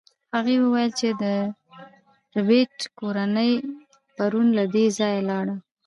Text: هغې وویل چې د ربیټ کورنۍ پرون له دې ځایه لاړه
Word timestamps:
هغې 0.35 0.55
وویل 0.61 0.91
چې 0.99 1.09
د 1.21 1.23
ربیټ 2.35 2.75
کورنۍ 2.99 3.51
پرون 4.15 4.47
له 4.57 4.63
دې 4.73 4.85
ځایه 4.97 5.21
لاړه 5.29 5.55